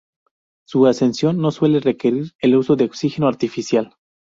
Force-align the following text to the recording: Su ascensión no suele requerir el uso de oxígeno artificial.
Su 0.65 0.87
ascensión 0.87 1.37
no 1.37 1.51
suele 1.51 1.79
requerir 1.79 2.31
el 2.39 2.55
uso 2.55 2.75
de 2.75 2.85
oxígeno 2.85 3.27
artificial. 3.27 3.97